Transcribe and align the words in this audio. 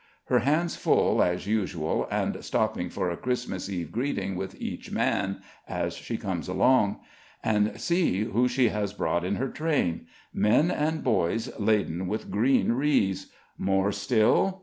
Her 0.29 0.39
hands 0.39 0.75
full, 0.75 1.21
as 1.21 1.45
usual, 1.45 2.07
and 2.09 2.43
stopping 2.43 2.89
for 2.89 3.11
a 3.11 3.15
Christmas 3.17 3.69
Eve 3.69 3.91
greeting 3.91 4.35
with 4.35 4.59
each 4.59 4.91
man, 4.91 5.41
as 5.67 5.93
she 5.93 6.17
comes 6.17 6.47
along. 6.47 7.01
And 7.43 7.79
see 7.79 8.23
who 8.23 8.47
she 8.47 8.69
has 8.69 8.93
brought 8.93 9.23
in 9.23 9.35
her 9.35 9.49
train! 9.49 10.07
Men 10.33 10.71
and 10.71 11.03
boys 11.03 11.51
laden 11.59 12.07
with 12.07 12.31
green 12.31 12.71
wreaths; 12.71 13.27
more 13.59 13.91
still? 13.91 14.59